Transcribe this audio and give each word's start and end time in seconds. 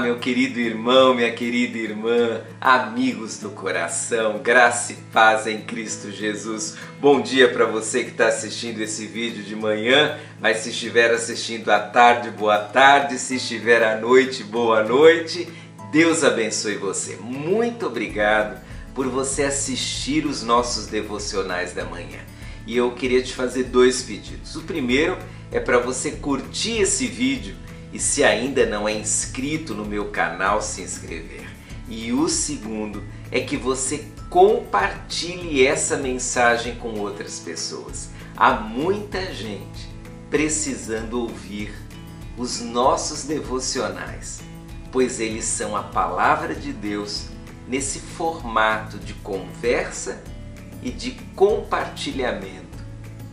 Meu 0.00 0.18
querido 0.18 0.60
irmão, 0.60 1.14
minha 1.14 1.32
querida 1.32 1.78
irmã, 1.78 2.42
amigos 2.60 3.38
do 3.38 3.50
coração, 3.50 4.38
graça 4.38 4.92
e 4.92 4.96
paz 5.12 5.46
em 5.46 5.62
Cristo 5.62 6.10
Jesus. 6.10 6.76
Bom 7.00 7.20
dia 7.20 7.48
para 7.48 7.64
você 7.64 8.04
que 8.04 8.10
está 8.10 8.28
assistindo 8.28 8.80
esse 8.80 9.06
vídeo 9.06 9.42
de 9.42 9.56
manhã, 9.56 10.18
mas 10.38 10.58
se 10.58 10.70
estiver 10.70 11.10
assistindo 11.12 11.70
à 11.70 11.78
tarde, 11.78 12.30
boa 12.30 12.58
tarde, 12.58 13.18
se 13.18 13.36
estiver 13.36 13.82
à 13.82 13.98
noite, 13.98 14.44
boa 14.44 14.82
noite. 14.82 15.48
Deus 15.90 16.22
abençoe 16.22 16.76
você. 16.76 17.16
Muito 17.16 17.86
obrigado 17.86 18.60
por 18.94 19.08
você 19.08 19.44
assistir 19.44 20.26
os 20.26 20.42
nossos 20.42 20.86
devocionais 20.86 21.72
da 21.72 21.84
manhã. 21.84 22.20
E 22.66 22.76
eu 22.76 22.90
queria 22.92 23.22
te 23.22 23.32
fazer 23.32 23.64
dois 23.64 24.02
pedidos. 24.02 24.56
O 24.56 24.62
primeiro 24.62 25.16
é 25.50 25.58
para 25.58 25.78
você 25.78 26.10
curtir 26.10 26.80
esse 26.80 27.06
vídeo 27.06 27.56
e 27.92 27.98
se 27.98 28.24
ainda 28.24 28.66
não 28.66 28.88
é 28.88 28.92
inscrito 28.92 29.74
no 29.74 29.84
meu 29.84 30.10
canal, 30.10 30.60
se 30.60 30.82
inscrever. 30.82 31.46
E 31.88 32.12
o 32.12 32.28
segundo 32.28 33.02
é 33.30 33.40
que 33.40 33.56
você 33.56 34.04
compartilhe 34.28 35.66
essa 35.66 35.96
mensagem 35.96 36.74
com 36.76 36.98
outras 36.98 37.38
pessoas. 37.38 38.10
Há 38.36 38.52
muita 38.54 39.32
gente 39.32 39.88
precisando 40.28 41.20
ouvir 41.20 41.72
os 42.36 42.60
nossos 42.60 43.24
devocionais, 43.24 44.40
pois 44.92 45.20
eles 45.20 45.44
são 45.44 45.76
a 45.76 45.82
palavra 45.82 46.54
de 46.54 46.72
Deus 46.72 47.28
nesse 47.68 47.98
formato 47.98 48.98
de 48.98 49.14
conversa 49.14 50.22
e 50.82 50.90
de 50.90 51.12
compartilhamento 51.34 52.66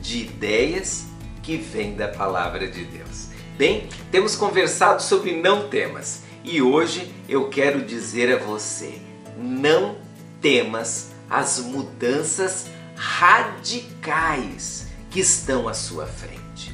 de 0.00 0.24
ideias 0.24 1.06
que 1.42 1.56
vêm 1.56 1.94
da 1.94 2.08
palavra 2.08 2.66
de 2.68 2.84
Deus. 2.84 3.28
Bem, 3.58 3.88
temos 4.12 4.36
conversado 4.36 5.02
sobre 5.02 5.34
não 5.34 5.68
temas 5.68 6.22
e 6.44 6.62
hoje 6.62 7.12
eu 7.28 7.48
quero 7.48 7.84
dizer 7.84 8.32
a 8.32 8.38
você: 8.38 9.00
não 9.36 9.96
temas 10.40 11.10
as 11.28 11.58
mudanças 11.58 12.66
radicais 12.94 14.86
que 15.10 15.18
estão 15.18 15.66
à 15.66 15.74
sua 15.74 16.06
frente. 16.06 16.72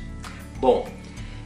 Bom, 0.58 0.86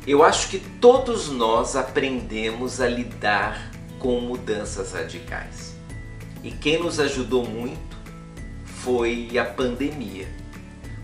eu 0.04 0.24
acho 0.24 0.48
que 0.48 0.58
todos 0.58 1.28
nós 1.28 1.76
aprendemos 1.76 2.80
a 2.80 2.88
lidar 2.88 3.70
com 4.00 4.20
mudanças 4.20 4.92
radicais. 4.92 5.76
E 6.42 6.50
quem 6.50 6.82
nos 6.82 6.98
ajudou 6.98 7.46
muito 7.46 7.96
foi 8.64 9.38
a 9.38 9.44
pandemia. 9.44 10.26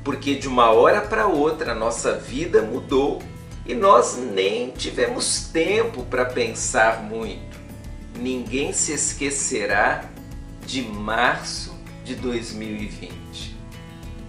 Porque 0.02 0.34
de 0.34 0.48
uma 0.48 0.72
hora 0.72 1.00
para 1.02 1.28
outra 1.28 1.70
a 1.70 1.74
nossa 1.74 2.18
vida 2.18 2.62
mudou 2.62 3.22
e 3.67 3.75
nós 3.75 4.17
nem 4.17 4.70
tivemos 4.70 5.48
tempo 5.53 6.05
para 6.05 6.27
pensar 6.27 7.03
muito. 7.03 7.59
Ninguém 8.17 8.73
se 8.73 8.93
esquecerá 8.93 10.05
de 10.67 10.83
março 10.83 11.75
de 12.05 12.15
2020, 12.15 13.57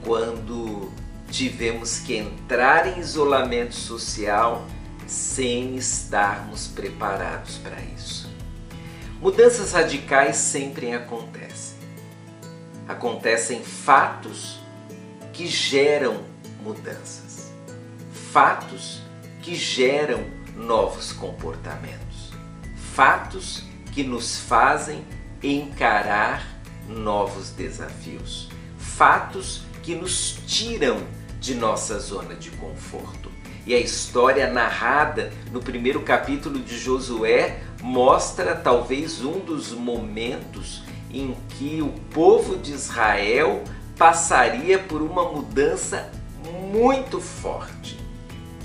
quando 0.04 0.92
tivemos 1.30 2.00
que 2.00 2.16
entrar 2.16 2.88
em 2.88 3.00
isolamento 3.00 3.76
social 3.76 4.66
sem 5.06 5.76
estarmos 5.76 6.68
preparados 6.68 7.58
para 7.58 7.80
isso. 7.96 8.30
Mudanças 9.20 9.74
radicais 9.74 10.38
sempre 10.38 10.94
acontecem. 10.94 11.76
Acontecem 12.88 13.64
fatos 13.64 14.60
que 15.34 15.48
geram 15.48 16.24
mudanças. 16.62 17.52
Fatos 18.32 19.05
que 19.46 19.54
geram 19.54 20.24
novos 20.58 21.14
comportamentos, 21.14 22.32
fatos 22.96 23.64
que 23.94 24.02
nos 24.04 24.40
fazem 24.40 25.06
encarar 25.44 26.44
novos 26.90 27.52
desafios, 27.52 28.50
fatos 28.76 29.62
que 29.84 29.94
nos 29.94 30.40
tiram 30.48 30.98
de 31.40 31.54
nossa 31.54 32.00
zona 32.00 32.34
de 32.34 32.50
conforto. 32.50 33.32
E 33.68 33.76
a 33.76 33.80
história 33.80 34.52
narrada 34.52 35.32
no 35.52 35.60
primeiro 35.60 36.02
capítulo 36.02 36.60
de 36.60 36.80
Josué 36.80 37.60
mostra 37.84 38.56
talvez 38.56 39.24
um 39.24 39.40
dos 39.42 39.72
momentos 39.74 40.82
em 41.12 41.38
que 41.50 41.84
o 41.84 41.90
povo 42.12 42.58
de 42.58 42.74
Israel 42.74 43.64
passaria 43.96 44.80
por 44.80 45.04
uma 45.04 45.32
mudança 45.32 46.12
muito 46.72 47.22
forte 47.22 48.05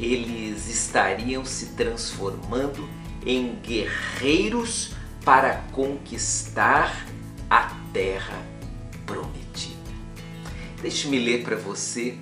eles 0.00 0.68
estariam 0.68 1.44
se 1.44 1.66
transformando 1.74 2.88
em 3.24 3.56
guerreiros 3.56 4.92
para 5.24 5.56
conquistar 5.72 7.06
a 7.48 7.76
terra 7.92 8.42
prometida. 9.04 9.76
Deixe-me 10.80 11.18
ler 11.18 11.42
para 11.42 11.56
você 11.56 12.16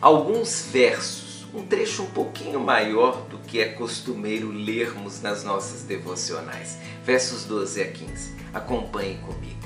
alguns 0.00 0.66
versos, 0.70 1.46
um 1.54 1.64
trecho 1.64 2.02
um 2.02 2.10
pouquinho 2.10 2.60
maior 2.60 3.26
do 3.28 3.38
que 3.38 3.60
é 3.60 3.68
costumeiro 3.68 4.52
lermos 4.52 5.22
nas 5.22 5.42
nossas 5.42 5.82
devocionais. 5.82 6.76
Versos 7.04 7.44
12 7.44 7.82
a 7.82 7.90
15. 7.90 8.34
Acompanhe 8.52 9.16
comigo. 9.18 9.58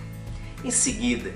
Em 0.64 0.70
seguida, 0.70 1.34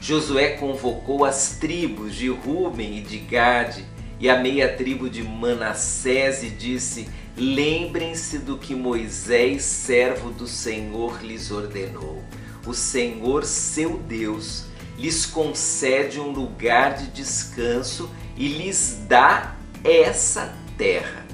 Josué 0.00 0.50
convocou 0.58 1.24
as 1.24 1.56
tribos 1.58 2.14
de 2.14 2.28
Ruben 2.28 2.98
e 2.98 3.00
de 3.00 3.18
Gade 3.18 3.86
e 4.18 4.28
a 4.28 4.38
meia 4.38 4.74
tribo 4.76 5.08
de 5.10 5.22
Manassés 5.22 6.42
e 6.42 6.48
disse: 6.48 7.08
Lembrem-se 7.36 8.38
do 8.38 8.56
que 8.56 8.74
Moisés, 8.74 9.62
servo 9.62 10.30
do 10.30 10.46
Senhor, 10.46 11.22
lhes 11.22 11.50
ordenou. 11.50 12.22
O 12.66 12.72
Senhor, 12.72 13.44
seu 13.44 13.98
Deus, 13.98 14.64
lhes 14.98 15.26
concede 15.26 16.18
um 16.18 16.30
lugar 16.30 16.94
de 16.94 17.08
descanso 17.08 18.10
e 18.36 18.48
lhes 18.48 19.02
dá 19.06 19.54
essa 19.84 20.54
terra. 20.78 21.26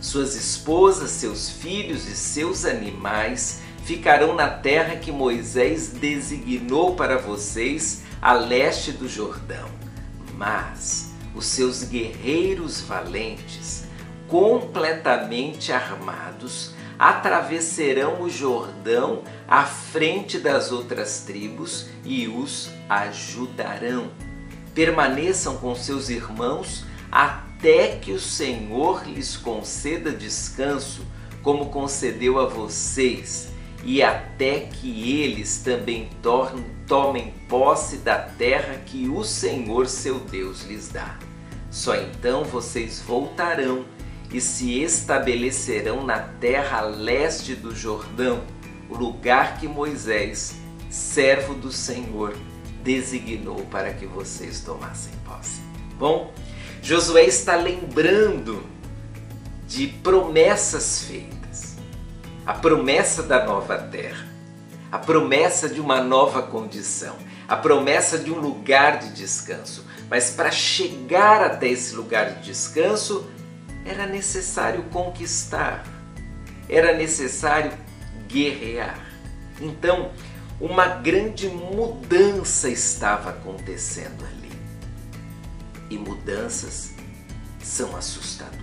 Suas 0.00 0.34
esposas, 0.34 1.10
seus 1.10 1.48
filhos 1.48 2.08
e 2.08 2.16
seus 2.16 2.64
animais 2.64 3.60
ficarão 3.84 4.34
na 4.34 4.48
terra 4.48 4.96
que 4.96 5.12
Moisés 5.12 5.88
designou 5.88 6.96
para 6.96 7.18
vocês 7.18 8.02
a 8.20 8.32
leste 8.32 8.90
do 8.90 9.08
Jordão. 9.08 9.68
Mas 10.34 11.11
os 11.34 11.46
seus 11.46 11.82
guerreiros 11.84 12.80
valentes, 12.80 13.84
completamente 14.28 15.72
armados, 15.72 16.74
atravessarão 16.98 18.22
o 18.22 18.30
Jordão 18.30 19.22
à 19.48 19.64
frente 19.64 20.38
das 20.38 20.70
outras 20.70 21.20
tribos 21.26 21.86
e 22.04 22.28
os 22.28 22.70
ajudarão. 22.88 24.10
Permaneçam 24.74 25.56
com 25.56 25.74
seus 25.74 26.08
irmãos 26.08 26.84
até 27.10 27.96
que 27.96 28.12
o 28.12 28.20
Senhor 28.20 29.06
lhes 29.06 29.36
conceda 29.36 30.12
descanso, 30.12 31.04
como 31.42 31.70
concedeu 31.70 32.38
a 32.38 32.46
vocês, 32.46 33.51
e 33.84 34.02
até 34.02 34.60
que 34.60 35.20
eles 35.20 35.58
também 35.58 36.08
tornem 36.22 36.72
tomem 36.92 37.32
posse 37.48 37.96
da 37.96 38.18
terra 38.18 38.74
que 38.84 39.08
o 39.08 39.24
Senhor 39.24 39.86
seu 39.86 40.20
Deus 40.20 40.64
lhes 40.64 40.90
dá. 40.90 41.18
Só 41.70 41.96
então 41.96 42.44
vocês 42.44 43.00
voltarão 43.00 43.86
e 44.30 44.42
se 44.42 44.82
estabelecerão 44.82 46.04
na 46.04 46.18
terra 46.18 46.82
leste 46.82 47.54
do 47.54 47.74
Jordão, 47.74 48.42
o 48.90 48.94
lugar 48.94 49.58
que 49.58 49.66
Moisés, 49.66 50.56
servo 50.90 51.54
do 51.54 51.72
Senhor, 51.72 52.36
designou 52.82 53.64
para 53.70 53.94
que 53.94 54.04
vocês 54.04 54.60
tomassem 54.60 55.12
posse. 55.24 55.62
Bom, 55.98 56.30
Josué 56.82 57.24
está 57.24 57.56
lembrando 57.56 58.62
de 59.66 59.86
promessas 59.86 61.04
feitas. 61.04 61.41
A 62.44 62.54
promessa 62.54 63.22
da 63.22 63.44
nova 63.44 63.78
terra 63.78 64.32
a 64.92 64.98
promessa 64.98 65.70
de 65.70 65.80
uma 65.80 66.02
nova 66.02 66.42
condição, 66.42 67.16
a 67.48 67.56
promessa 67.56 68.18
de 68.18 68.30
um 68.30 68.38
lugar 68.38 68.98
de 68.98 69.14
descanso. 69.14 69.86
Mas 70.10 70.32
para 70.32 70.50
chegar 70.50 71.42
até 71.42 71.66
esse 71.68 71.94
lugar 71.94 72.34
de 72.34 72.42
descanso, 72.42 73.26
era 73.86 74.06
necessário 74.06 74.82
conquistar, 74.92 75.82
era 76.68 76.94
necessário 76.94 77.72
guerrear. 78.28 79.00
Então, 79.58 80.12
uma 80.60 80.86
grande 80.86 81.48
mudança 81.48 82.68
estava 82.68 83.30
acontecendo 83.30 84.22
ali. 84.26 84.52
E 85.88 85.96
mudanças 85.96 86.92
são 87.62 87.96
assustadoras 87.96 88.61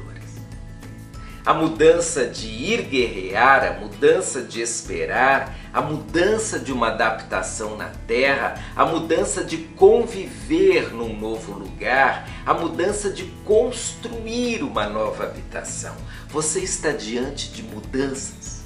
a 1.50 1.54
mudança 1.56 2.28
de 2.28 2.46
ir 2.46 2.84
guerrear, 2.84 3.66
a 3.66 3.80
mudança 3.80 4.44
de 4.44 4.62
esperar, 4.62 5.58
a 5.74 5.82
mudança 5.82 6.60
de 6.60 6.72
uma 6.72 6.90
adaptação 6.90 7.76
na 7.76 7.90
terra, 8.06 8.64
a 8.76 8.86
mudança 8.86 9.44
de 9.44 9.58
conviver 9.58 10.94
num 10.94 11.12
novo 11.20 11.54
lugar, 11.54 12.30
a 12.46 12.54
mudança 12.54 13.10
de 13.10 13.24
construir 13.46 14.62
uma 14.62 14.88
nova 14.88 15.24
habitação. 15.24 15.96
Você 16.28 16.60
está 16.60 16.92
diante 16.92 17.50
de 17.50 17.64
mudanças. 17.64 18.66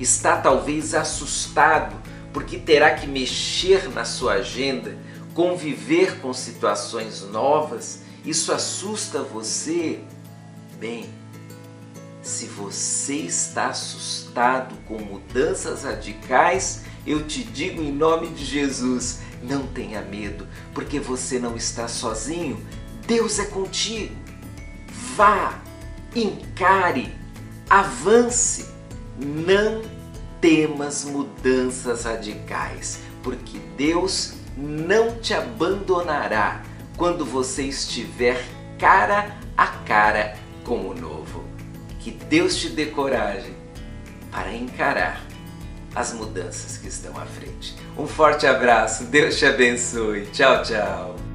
está 0.00 0.38
talvez 0.38 0.94
assustado 0.94 1.94
porque 2.32 2.56
terá 2.56 2.94
que 2.94 3.06
mexer 3.06 3.90
na 3.90 4.06
sua 4.06 4.36
agenda, 4.36 4.96
conviver 5.34 6.18
com 6.20 6.32
situações 6.32 7.20
novas. 7.30 8.04
Isso 8.24 8.54
assusta 8.54 9.22
você? 9.22 10.00
Bem, 10.80 11.10
se 12.28 12.44
você 12.44 13.14
está 13.14 13.68
assustado 13.68 14.76
com 14.86 14.98
mudanças 14.98 15.84
radicais, 15.84 16.82
eu 17.06 17.26
te 17.26 17.42
digo 17.42 17.80
em 17.80 17.90
nome 17.90 18.28
de 18.28 18.44
Jesus, 18.44 19.20
não 19.42 19.66
tenha 19.66 20.02
medo, 20.02 20.46
porque 20.74 21.00
você 21.00 21.38
não 21.38 21.56
está 21.56 21.88
sozinho. 21.88 22.62
Deus 23.06 23.38
é 23.38 23.46
contigo. 23.46 24.14
Vá, 25.16 25.58
encare, 26.14 27.14
avance. 27.68 28.68
Não 29.18 29.82
temas 30.40 31.04
mudanças 31.04 32.04
radicais, 32.04 33.00
porque 33.22 33.58
Deus 33.76 34.34
não 34.54 35.18
te 35.18 35.32
abandonará 35.32 36.62
quando 36.96 37.24
você 37.24 37.62
estiver 37.62 38.44
cara 38.78 39.34
a 39.56 39.66
cara 39.66 40.36
com 40.62 40.88
o 40.88 40.94
novo. 40.94 41.57
Que 41.98 42.10
Deus 42.10 42.56
te 42.56 42.68
dê 42.68 42.86
coragem 42.86 43.54
para 44.30 44.54
encarar 44.54 45.22
as 45.94 46.12
mudanças 46.12 46.76
que 46.76 46.88
estão 46.88 47.16
à 47.18 47.26
frente. 47.26 47.74
Um 47.96 48.06
forte 48.06 48.46
abraço, 48.46 49.04
Deus 49.04 49.38
te 49.38 49.46
abençoe. 49.46 50.26
Tchau, 50.26 50.62
tchau. 50.62 51.27